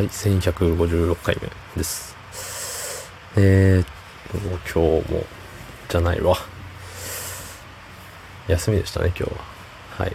[0.00, 2.16] はい、1156回目です。
[3.36, 5.24] えー、今日も、
[5.90, 6.38] じゃないわ。
[8.48, 9.30] 休みでしたね、今日は。
[9.98, 10.12] はい。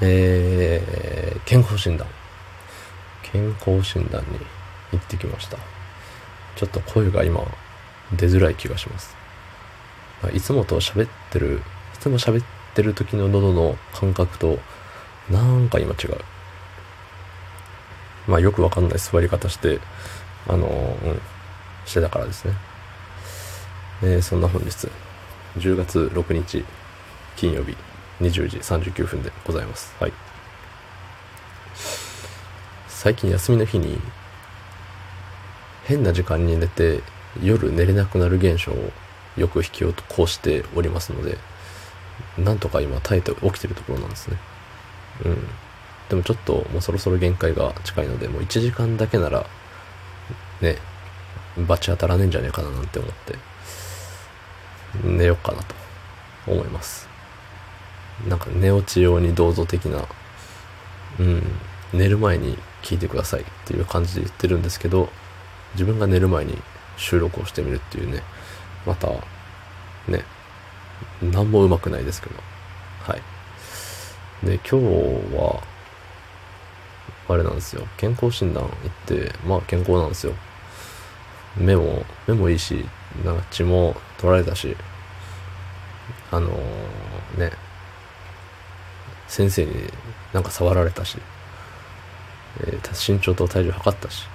[0.00, 2.08] えー、健康診断。
[3.30, 4.38] 健康診断に
[4.92, 5.58] 行ってきました。
[6.56, 7.42] ちょっと声が今、
[8.16, 9.14] 出づらい気がします。
[10.32, 11.60] いつもと喋ってる、
[11.94, 14.58] いつも喋ってる時の喉の感覚と、
[15.30, 16.16] なんか今違う。
[18.26, 19.80] まあよくわかんない座り方して、
[20.48, 21.20] あのうん、
[21.84, 22.54] してたからですね。
[24.02, 24.88] えーそんな本日、
[25.58, 26.64] 10月6日、
[27.36, 27.76] 金曜日、
[28.20, 29.94] 20時39分でございます。
[30.00, 30.12] はい。
[32.88, 34.00] 最近休みの日に、
[35.84, 37.02] 変な時間に寝て、
[37.42, 38.92] 夜寝れなくなる現象を
[39.36, 41.38] よく引き起こしておりますので、
[42.38, 44.36] なんとか今耐えて起きてるところなんですね。
[45.24, 45.48] うん。
[46.12, 49.46] でもちょっともうそろそろ限界が近いので、もう1時間だけなら、
[50.60, 50.76] ね、
[51.66, 53.38] バチ当たらねえんじゃねえかななんて思って、
[55.02, 55.74] 寝よっかなと
[56.46, 57.08] 思います。
[58.28, 60.06] なんか寝落ち用に銅像的な、
[61.18, 61.42] うん、
[61.94, 65.08] 寝る前に聞いてくださいっていう感じで言ってるんですけど、
[65.72, 66.58] 自分が寝る前に
[66.98, 68.22] 収録をしてみるっていうね、
[68.84, 69.08] また、
[70.08, 70.24] ね、
[71.22, 72.36] なんもうまくないですけど、
[73.00, 73.22] はい。
[74.46, 75.71] で、今日は、
[77.28, 77.86] あれなんですよ。
[77.96, 78.72] 健康診断行っ
[79.06, 80.34] て、まあ健康なんですよ。
[81.56, 82.84] 目も、目もいいし、
[83.24, 84.76] なんか血も取られたし、
[86.30, 87.52] あのーね、
[89.28, 89.72] 先生に
[90.32, 91.18] なんか触られたし、
[92.60, 94.26] えー身長と体重測ったし、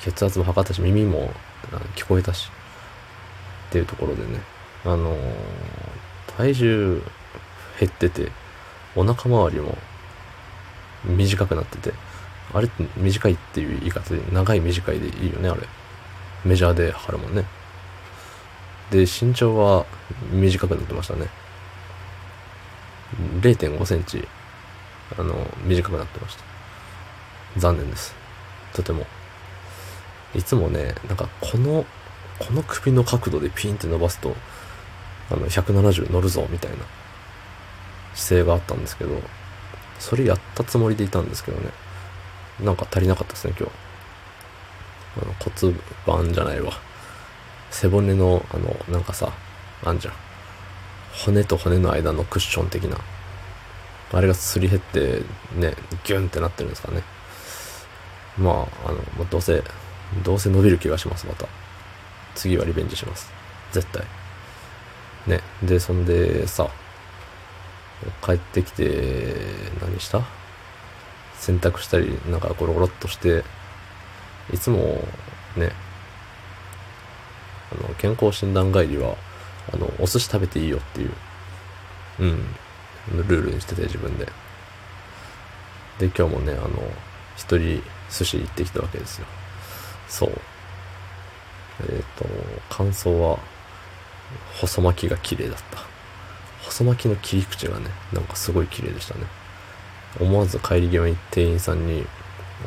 [0.00, 1.32] 血圧も測ったし、耳も
[1.96, 2.50] 聞こえたし、
[3.68, 4.40] っていうところでね、
[4.84, 5.18] あのー
[6.36, 7.02] 体重
[7.78, 8.30] 減ってて、
[8.96, 9.76] お腹周りも
[11.04, 11.92] 短くなってて、
[12.54, 15.60] あれって短いっていう言い方で、長い短いでいいよね、あれ。
[16.44, 17.44] メジャーで測るもんね。
[18.90, 19.86] で、身長は
[20.30, 21.28] 短くなってましたね。
[23.40, 24.26] 0.5センチ、
[25.18, 26.44] あの、短くなってました。
[27.56, 28.14] 残念です。
[28.72, 29.06] とても。
[30.34, 31.84] いつもね、なんかこの、
[32.38, 34.34] この首の角度でピンって伸ばすと、
[35.30, 36.76] あの、170乗るぞ、みたいな
[38.14, 39.20] 姿勢があったんですけど、
[39.98, 41.70] それやったつもりでいたんですけどね。
[42.60, 43.72] なんか足りなかったですね、今日。
[45.22, 45.74] あの骨
[46.06, 46.72] 盤じゃないわ。
[47.70, 49.32] 背骨の、あの、なんかさ、
[49.84, 50.14] あんじゃん。
[51.24, 52.98] 骨と骨の間のクッション的な。
[54.12, 55.22] あれがすり減って、
[55.54, 55.74] ね、
[56.04, 57.02] ギュンってなってるんですかね。
[58.38, 58.54] まあ、
[58.88, 59.62] あの、まあどうせ、
[60.22, 61.46] どうせ伸びる気がします、また。
[62.34, 63.30] 次はリベンジします。
[63.72, 64.04] 絶対。
[65.26, 65.40] ね。
[65.62, 66.68] で、そんでさ、
[68.24, 69.34] 帰ってきて、
[69.80, 70.22] 何した？
[71.42, 73.42] 洗濯したり、なんかゴロゴロっとして、
[74.54, 74.78] いつも
[75.56, 75.72] ね、
[77.72, 79.16] あの、健康診断帰りは、
[79.74, 81.10] あの、お寿司食べていいよっていう、
[82.20, 84.26] うん、ルールにしてて自分で。
[85.98, 86.70] で、今日もね、あの、
[87.34, 89.26] 一人寿司行ってきたわけですよ。
[90.08, 90.32] そう。
[91.88, 92.24] えっ、と、
[92.72, 93.40] 感想は、
[94.60, 95.78] 細巻きが綺麗だった。
[96.62, 99.41] 細巻きの切り口がね、なんかすごい綺麗でしたね。
[100.20, 102.06] 思わず帰り際に店員さんに、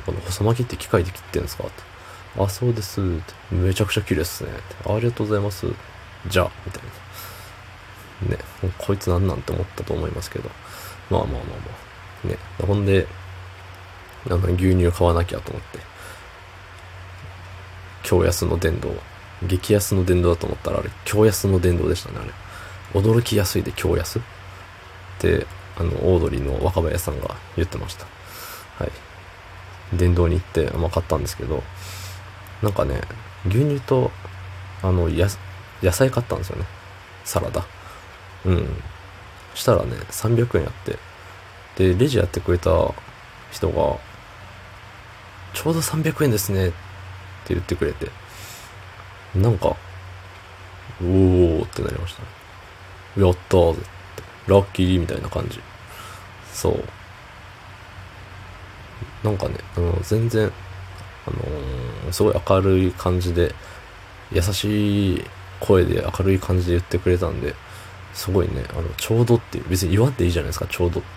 [0.05, 1.63] この細巻きって機械で切ってんですか？
[1.63, 1.73] って。
[2.37, 2.99] あ、そうです。
[3.51, 4.49] めちゃくちゃ綺麗っすね。
[4.85, 5.67] ありがとうございます。
[6.27, 6.83] じゃあ、みたい
[8.29, 8.35] な。
[8.35, 8.43] ね、
[8.77, 10.49] こいつなんなんて思ったと思いますけど。
[11.09, 11.45] まあまあまあま
[12.25, 12.27] あ。
[12.27, 13.07] ね、ほんで、
[14.27, 15.79] あの、牛乳買わなきゃと思って。
[18.03, 18.93] 京安の電動。
[19.43, 23.01] 激安の電動だと思ったら、あれ、京安の電動でしたね、あれ。
[23.01, 24.21] 驚きやすいで京安っ
[25.19, 25.45] て、
[25.77, 28.05] あの、オードリーの若林さんが言ってました。
[28.77, 28.91] はい。
[29.97, 31.63] 電動に行って、まあ、買ったんですけど、
[32.61, 33.01] なんかね、
[33.47, 34.11] 牛乳と、
[34.81, 35.27] あの、や、
[35.83, 36.65] 野菜買ったんですよね。
[37.23, 37.65] サラダ。
[38.45, 38.67] うん。
[39.53, 40.97] したらね、300円やって。
[41.93, 42.69] で、レジやってくれた
[43.51, 43.97] 人が、
[45.53, 46.71] ちょうど300円ですねっ
[47.45, 48.09] て言ってくれて、
[49.35, 49.75] なんか、
[51.01, 53.21] おーってなりました。
[53.21, 53.95] やったーって。
[54.47, 55.59] ラッキーみたいな感じ。
[56.53, 56.83] そう。
[59.23, 60.51] なんかね、あの、全然、
[61.27, 63.53] あのーすごい明るい感じで、
[64.31, 65.25] 優しい
[65.59, 67.55] 声で明るい感じで言ってくれたんで、
[68.13, 71.09] すごいね、あの、ちょうどっていう、別に言わんでいいじゃないですか、ちょうどって。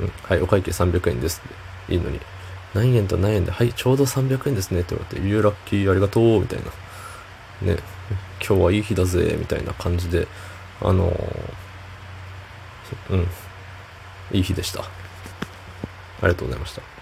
[0.00, 2.20] うん、はい、お会計300円ですって、いいのに、
[2.74, 7.72] 何円と何円で、はい、ちょうど300円ですねって言われて、ユーラッキーありがとう、みたいな。
[7.74, 7.78] ね、
[8.46, 10.26] 今日はいい日だぜ、みたいな感じで、
[10.80, 11.65] あのー
[13.10, 13.28] うん、
[14.32, 14.82] いい日でした。
[14.82, 14.86] あ
[16.22, 16.95] りがとうございました。